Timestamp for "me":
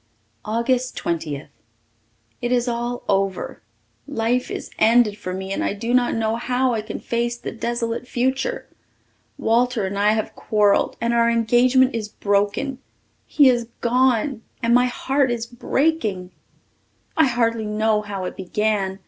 5.31-5.53